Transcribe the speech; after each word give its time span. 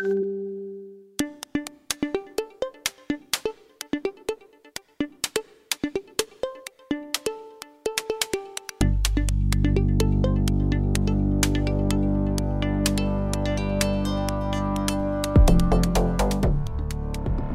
Thank 0.00 0.04
you. 0.08 0.41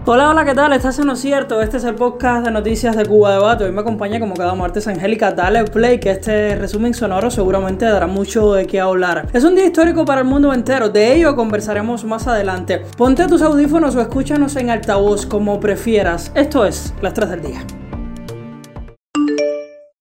Hola, 0.09 0.29
hola, 0.29 0.45
¿qué 0.45 0.55
tal? 0.55 0.71
¿Estás 0.71 0.97
en 0.99 1.07
lo 1.07 1.17
cierto? 1.17 1.61
Este 1.61 1.75
es 1.75 1.83
el 1.83 1.95
podcast 1.95 2.45
de 2.45 2.51
noticias 2.51 2.95
de 2.95 3.05
Cuba 3.05 3.33
Debate. 3.33 3.65
Hoy 3.65 3.73
me 3.73 3.81
acompaña 3.81 4.21
como 4.21 4.35
cada 4.35 4.55
martes 4.55 4.87
Angélica. 4.87 5.33
Dale 5.33 5.65
play, 5.65 5.99
que 5.99 6.11
este 6.11 6.55
resumen 6.55 6.93
sonoro 6.93 7.29
seguramente 7.29 7.83
dará 7.83 8.07
mucho 8.07 8.53
de 8.53 8.65
qué 8.65 8.79
hablar. 8.79 9.27
Es 9.33 9.43
un 9.43 9.55
día 9.55 9.65
histórico 9.65 10.05
para 10.05 10.21
el 10.21 10.27
mundo 10.27 10.53
entero, 10.53 10.87
de 10.87 11.13
ello 11.13 11.35
conversaremos 11.35 12.05
más 12.05 12.25
adelante. 12.25 12.83
Ponte 12.95 13.27
tus 13.27 13.41
audífonos 13.41 13.97
o 13.97 14.01
escúchanos 14.01 14.55
en 14.55 14.69
altavoz, 14.69 15.25
como 15.25 15.59
prefieras. 15.59 16.31
Esto 16.35 16.63
es 16.65 16.93
Las 17.01 17.13
3 17.13 17.29
del 17.29 17.41
Día. 17.41 17.76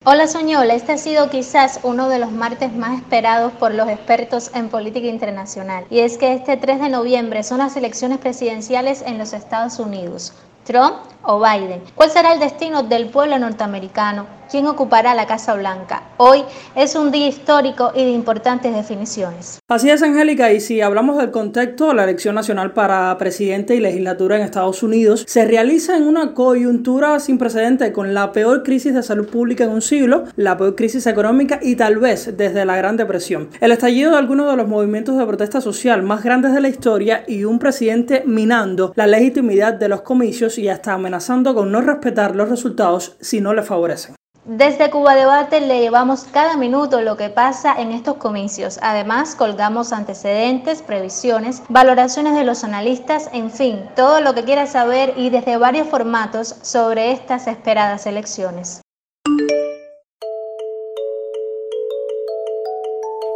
Hola 0.09 0.28
Soñola, 0.28 0.73
este 0.74 0.92
ha 0.92 0.98
sido 0.98 1.30
quizás 1.30 1.80
uno 1.83 2.09
de 2.09 2.20
los 2.20 2.30
martes 2.30 2.73
más 2.73 2.96
esperados 2.96 3.52
por 3.55 3.74
los 3.74 3.88
expertos 3.88 4.52
en 4.55 4.69
política 4.69 5.09
internacional. 5.09 5.84
Y 5.91 5.98
es 5.98 6.16
que 6.16 6.32
este 6.32 6.56
3 6.56 6.80
de 6.80 6.88
noviembre 6.91 7.42
son 7.42 7.59
las 7.59 7.77
elecciones 7.77 8.19
presidenciales 8.19 9.02
en 9.02 9.19
los 9.19 9.32
Estados 9.32 9.80
Unidos. 9.80 10.32
Trump 10.62 10.95
o 11.27 11.41
Biden. 11.41 11.83
¿Cuál 11.95 12.11
será 12.11 12.33
el 12.33 12.41
destino 12.41 12.83
del 12.83 13.09
pueblo 13.09 13.39
norteamericano? 13.39 14.27
¿Quién 14.48 14.69
ocupará 14.69 15.12
la 15.16 15.27
Casa 15.27 15.55
Blanca? 15.55 16.05
Hoy 16.19 16.45
es 16.77 16.95
un 16.95 17.11
día 17.11 17.27
histórico 17.27 17.91
y 17.97 18.05
de 18.05 18.11
importantes 18.11 18.73
definiciones. 18.73 19.59
Así 19.66 19.91
es, 19.91 20.05
Angélica, 20.05 20.52
y 20.52 20.61
si 20.61 20.80
hablamos 20.80 21.19
del 21.19 21.33
contexto, 21.33 21.93
la 21.93 22.05
elección 22.05 22.37
nacional 22.37 22.73
para 22.73 23.19
presidente 23.19 23.75
y 23.75 23.80
legislatura 23.80 24.37
en 24.37 24.43
Estados 24.43 24.85
Unidos 24.85 25.25
se 25.27 25.45
realiza 25.47 25.97
en 25.97 26.04
una 26.04 26.32
coyuntura 26.32 27.19
sin 27.19 27.38
precedente 27.38 27.93
con 27.93 28.15
la 28.15 28.30
peor 28.30 28.63
crisis 28.63 28.95
de 28.95 29.02
salud 29.02 29.29
pública 29.29 29.65
en 29.65 29.71
un 29.71 29.82
siglo, 29.82 30.24
la 30.37 30.57
peor 30.57 30.77
crisis 30.77 31.09
económica 31.09 31.59
y 31.60 31.74
tal 31.74 31.99
vez 31.99 32.37
desde 32.37 32.65
la 32.65 32.77
Gran 32.77 32.97
Depresión. 32.97 33.49
El 33.60 33.73
estallido 33.73 34.13
de 34.13 34.19
algunos 34.19 34.49
de 34.49 34.57
los 34.57 34.69
movimientos 34.69 35.19
de 35.19 35.27
protesta 35.27 35.60
social 35.60 36.04
más 36.04 36.23
grandes 36.23 36.52
de 36.52 36.60
la 36.60 36.69
historia 36.69 37.24
y 37.27 37.43
un 37.43 37.59
presidente 37.59 38.23
minando 38.24 38.93
la 38.95 39.09
legitimidad 39.09 39.74
de 39.74 39.88
los 39.88 40.02
comicios 40.02 40.57
y 40.59 40.69
hasta 40.69 40.93
amenazando 40.93 41.16
con 41.55 41.73
no 41.73 41.81
respetar 41.81 42.37
los 42.37 42.49
resultados 42.49 43.17
si 43.21 43.41
no 43.41 43.55
le 43.55 43.63
favorecen. 43.63 44.15
Desde 44.45 44.91
Cuba 44.91 45.17
Debate 45.17 45.61
le 45.61 45.81
llevamos 45.81 46.23
cada 46.23 46.57
minuto 46.57 47.01
lo 47.01 47.17
que 47.17 47.31
pasa 47.31 47.75
en 47.77 47.91
estos 47.91 48.15
comicios. 48.15 48.79
Además, 48.81 49.35
colgamos 49.35 49.93
antecedentes, 49.93 50.83
previsiones, 50.83 51.63
valoraciones 51.69 52.37
de 52.37 52.45
los 52.45 52.63
analistas, 52.63 53.29
en 53.33 53.51
fin, 53.51 53.89
todo 53.97 54.21
lo 54.21 54.35
que 54.35 54.45
quiera 54.45 54.69
saber 54.69 55.15
y 55.17 55.31
desde 55.31 55.57
varios 55.57 55.89
formatos 55.89 56.55
sobre 56.63 57.11
estas 57.11 57.49
esperadas 57.49 58.07
elecciones. 58.07 58.83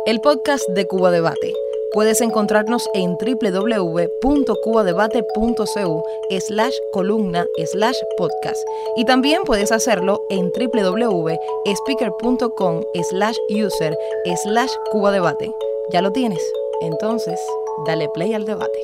El 0.06 0.20
podcast 0.20 0.69
de 0.70 0.86
Cuba 0.86 1.11
Debate 1.11 1.53
Puedes 1.92 2.20
encontrarnos 2.20 2.88
en 2.94 3.16
www.cubadebate.cu 3.16 6.02
slash 6.38 6.74
columna 6.92 7.44
slash 7.66 7.96
podcast 8.16 8.62
y 8.96 9.05
también 9.05 9.42
puedes 9.44 9.72
hacerlo 9.72 10.22
en 10.30 10.52
www.speaker.com 10.52 12.83
slash 13.11 13.36
user 13.50 13.98
slash 14.42 14.70
cubadebate. 14.92 15.50
¿Ya 15.92 16.00
lo 16.02 16.12
tienes? 16.12 16.41
Entonces, 16.83 17.41
dale 17.86 18.08
play 18.11 18.34
al 18.34 18.44
debate. 18.44 18.78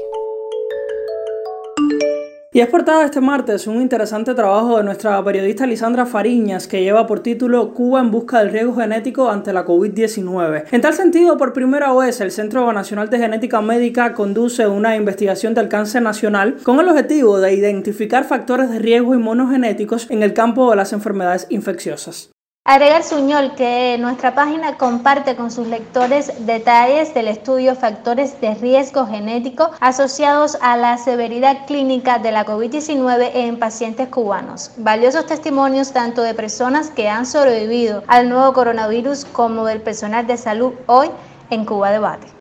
Y 2.56 2.60
es 2.60 2.68
portada 2.68 3.04
este 3.04 3.20
martes 3.20 3.66
un 3.66 3.82
interesante 3.82 4.32
trabajo 4.32 4.78
de 4.78 4.82
nuestra 4.82 5.22
periodista 5.22 5.66
Lisandra 5.66 6.06
Fariñas 6.06 6.66
que 6.66 6.82
lleva 6.82 7.06
por 7.06 7.20
título 7.20 7.74
Cuba 7.74 8.00
en 8.00 8.10
busca 8.10 8.38
del 8.38 8.50
riesgo 8.50 8.76
genético 8.76 9.28
ante 9.28 9.52
la 9.52 9.66
COVID-19. 9.66 10.64
En 10.70 10.80
tal 10.80 10.94
sentido, 10.94 11.36
por 11.36 11.52
primera 11.52 11.92
vez, 11.92 12.18
el 12.22 12.30
Centro 12.30 12.72
Nacional 12.72 13.10
de 13.10 13.18
Genética 13.18 13.60
Médica 13.60 14.14
conduce 14.14 14.66
una 14.66 14.96
investigación 14.96 15.52
de 15.52 15.60
alcance 15.60 16.00
nacional 16.00 16.56
con 16.62 16.80
el 16.80 16.88
objetivo 16.88 17.40
de 17.40 17.52
identificar 17.52 18.24
factores 18.24 18.70
de 18.70 18.78
riesgo 18.78 19.14
inmunogenéticos 19.14 20.10
en 20.10 20.22
el 20.22 20.32
campo 20.32 20.70
de 20.70 20.76
las 20.76 20.94
enfermedades 20.94 21.46
infecciosas. 21.50 22.30
Agregar 22.68 23.04
Suñol 23.04 23.54
que 23.54 23.96
nuestra 24.00 24.34
página 24.34 24.76
comparte 24.76 25.36
con 25.36 25.52
sus 25.52 25.68
lectores 25.68 26.32
detalles 26.46 27.14
del 27.14 27.28
estudio 27.28 27.76
factores 27.76 28.40
de 28.40 28.56
riesgo 28.56 29.06
genético 29.06 29.70
asociados 29.78 30.58
a 30.60 30.76
la 30.76 30.98
severidad 30.98 31.64
clínica 31.68 32.18
de 32.18 32.32
la 32.32 32.44
COVID-19 32.44 33.30
en 33.34 33.60
pacientes 33.60 34.08
cubanos. 34.08 34.72
Valiosos 34.78 35.26
testimonios 35.26 35.92
tanto 35.92 36.22
de 36.22 36.34
personas 36.34 36.90
que 36.90 37.08
han 37.08 37.24
sobrevivido 37.24 38.02
al 38.08 38.28
nuevo 38.28 38.52
coronavirus 38.52 39.26
como 39.26 39.64
del 39.64 39.80
personal 39.80 40.26
de 40.26 40.36
salud 40.36 40.72
hoy 40.86 41.08
en 41.50 41.64
Cuba 41.66 41.92
Debate. 41.92 42.35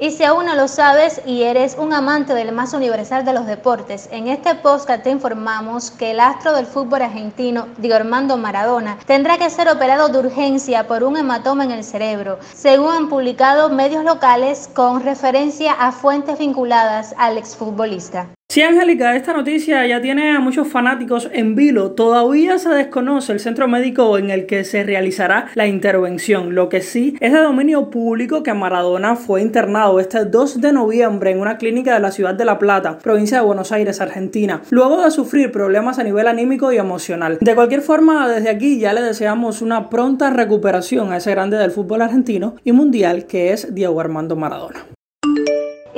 Y 0.00 0.12
si 0.12 0.22
aún 0.22 0.46
no 0.46 0.54
lo 0.54 0.68
sabes 0.68 1.20
y 1.26 1.42
eres 1.42 1.76
un 1.76 1.92
amante 1.92 2.32
del 2.32 2.52
más 2.52 2.72
universal 2.72 3.24
de 3.24 3.32
los 3.32 3.46
deportes, 3.46 4.08
en 4.12 4.28
este 4.28 4.54
podcast 4.54 5.02
te 5.02 5.10
informamos 5.10 5.90
que 5.90 6.12
el 6.12 6.20
astro 6.20 6.52
del 6.54 6.66
fútbol 6.66 7.02
argentino, 7.02 7.66
Diego 7.78 7.96
Armando 7.96 8.36
Maradona, 8.36 8.96
tendrá 9.06 9.38
que 9.38 9.50
ser 9.50 9.68
operado 9.68 10.08
de 10.08 10.20
urgencia 10.20 10.86
por 10.86 11.02
un 11.02 11.16
hematoma 11.16 11.64
en 11.64 11.72
el 11.72 11.82
cerebro, 11.82 12.38
según 12.54 12.92
han 12.92 13.08
publicado 13.08 13.70
medios 13.70 14.04
locales 14.04 14.70
con 14.72 15.02
referencia 15.02 15.72
a 15.72 15.90
fuentes 15.90 16.38
vinculadas 16.38 17.12
al 17.18 17.36
exfutbolista. 17.36 18.28
Sí, 18.50 18.62
Angélica, 18.62 19.14
esta 19.14 19.34
noticia 19.34 19.86
ya 19.86 20.00
tiene 20.00 20.30
a 20.30 20.40
muchos 20.40 20.68
fanáticos 20.68 21.28
en 21.34 21.54
vilo. 21.54 21.90
Todavía 21.90 22.58
se 22.58 22.70
desconoce 22.70 23.32
el 23.32 23.40
centro 23.40 23.68
médico 23.68 24.16
en 24.16 24.30
el 24.30 24.46
que 24.46 24.64
se 24.64 24.84
realizará 24.84 25.48
la 25.54 25.66
intervención. 25.66 26.54
Lo 26.54 26.70
que 26.70 26.80
sí 26.80 27.14
es 27.20 27.34
de 27.34 27.40
dominio 27.40 27.90
público 27.90 28.42
que 28.42 28.54
Maradona 28.54 29.16
fue 29.16 29.42
internado 29.42 30.00
este 30.00 30.24
2 30.24 30.62
de 30.62 30.72
noviembre 30.72 31.30
en 31.30 31.40
una 31.40 31.58
clínica 31.58 31.92
de 31.92 32.00
la 32.00 32.10
ciudad 32.10 32.34
de 32.34 32.46
La 32.46 32.58
Plata, 32.58 32.98
provincia 33.00 33.36
de 33.36 33.44
Buenos 33.44 33.70
Aires, 33.70 34.00
Argentina, 34.00 34.62
luego 34.70 35.04
de 35.04 35.10
sufrir 35.10 35.52
problemas 35.52 35.98
a 35.98 36.02
nivel 36.02 36.26
anímico 36.26 36.72
y 36.72 36.78
emocional. 36.78 37.36
De 37.42 37.54
cualquier 37.54 37.82
forma, 37.82 38.30
desde 38.30 38.48
aquí 38.48 38.78
ya 38.78 38.94
le 38.94 39.02
deseamos 39.02 39.60
una 39.60 39.90
pronta 39.90 40.30
recuperación 40.30 41.12
a 41.12 41.18
ese 41.18 41.32
grande 41.32 41.58
del 41.58 41.70
fútbol 41.70 42.00
argentino 42.00 42.56
y 42.64 42.72
mundial 42.72 43.26
que 43.26 43.52
es 43.52 43.74
Diego 43.74 44.00
Armando 44.00 44.36
Maradona. 44.36 44.97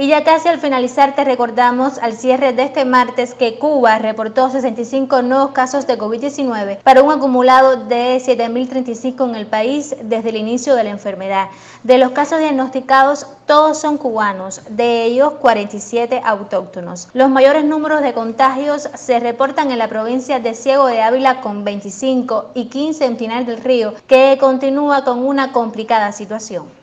Y 0.00 0.06
ya 0.06 0.25
casi 0.25 0.49
al 0.49 0.59
finalizar 0.59 1.15
te 1.15 1.25
recordamos 1.25 1.99
al 1.99 2.15
cierre 2.15 2.55
de 2.55 2.62
este 2.62 2.87
martes 2.87 3.34
que 3.34 3.59
Cuba 3.59 3.99
reportó 3.99 4.49
65 4.49 5.21
nuevos 5.21 5.50
casos 5.50 5.87
de 5.87 5.99
COVID-19 5.99 6.78
para 6.78 7.03
un 7.03 7.12
acumulado 7.12 7.84
de 7.84 8.16
7.035 8.16 9.28
en 9.28 9.34
el 9.34 9.47
país 9.47 9.94
desde 10.03 10.31
el 10.31 10.37
inicio 10.37 10.75
de 10.75 10.84
la 10.84 10.89
enfermedad. 10.89 11.49
De 11.83 11.99
los 11.99 12.12
casos 12.12 12.39
diagnosticados, 12.39 13.27
todos 13.44 13.77
son 13.77 13.99
cubanos, 13.99 14.62
de 14.71 15.05
ellos 15.05 15.34
47 15.34 16.22
autóctonos. 16.25 17.09
Los 17.12 17.28
mayores 17.28 17.66
números 17.66 18.00
de 18.00 18.15
contagios 18.15 18.89
se 18.94 19.21
reportan 19.21 19.71
en 19.71 19.78
la 19.78 19.89
provincia 19.89 20.41
de 20.41 20.55
Ciego 20.55 20.87
de 20.87 21.03
Ávila 21.03 21.43
con 21.43 21.62
25 21.62 22.53
y 22.55 22.71
15 22.71 23.05
en 23.05 23.19
del 23.19 23.62
Río, 23.62 23.93
que 24.06 24.39
continúa 24.41 25.05
con 25.05 25.19
una 25.19 25.53
complicada 25.53 26.10
situación. 26.12 26.80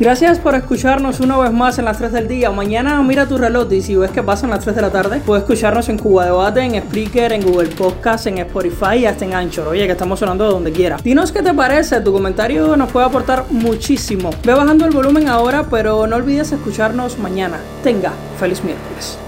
Gracias 0.00 0.38
por 0.38 0.54
escucharnos 0.54 1.18
una 1.18 1.36
vez 1.38 1.52
más 1.52 1.76
en 1.80 1.84
las 1.84 1.98
3 1.98 2.12
del 2.12 2.28
día. 2.28 2.52
Mañana 2.52 3.02
mira 3.02 3.26
tu 3.26 3.36
reloj 3.36 3.66
y 3.72 3.82
si 3.82 3.96
ves 3.96 4.12
que 4.12 4.22
pasan 4.22 4.48
las 4.48 4.60
3 4.60 4.76
de 4.76 4.82
la 4.82 4.90
tarde, 4.90 5.20
puedes 5.26 5.42
escucharnos 5.42 5.88
en 5.88 5.98
Cuba 5.98 6.24
Debate, 6.24 6.60
en 6.60 6.80
Spreaker, 6.80 7.32
en 7.32 7.42
Google 7.42 7.70
Podcast, 7.70 8.28
en 8.28 8.38
Spotify 8.38 8.98
y 8.98 9.06
hasta 9.06 9.24
en 9.24 9.34
Anchor. 9.34 9.66
Oye, 9.66 9.86
que 9.86 9.92
estamos 9.92 10.20
sonando 10.20 10.44
de 10.44 10.50
donde 10.50 10.70
quiera. 10.70 10.98
Dinos 11.02 11.32
qué 11.32 11.42
te 11.42 11.52
parece, 11.52 12.00
tu 12.00 12.12
comentario 12.12 12.76
nos 12.76 12.92
puede 12.92 13.06
aportar 13.06 13.46
muchísimo. 13.50 14.30
Ve 14.44 14.54
bajando 14.54 14.84
el 14.84 14.92
volumen 14.92 15.28
ahora, 15.28 15.64
pero 15.68 16.06
no 16.06 16.14
olvides 16.14 16.52
escucharnos 16.52 17.18
mañana. 17.18 17.58
Tenga, 17.82 18.12
feliz 18.38 18.62
miércoles. 18.62 19.18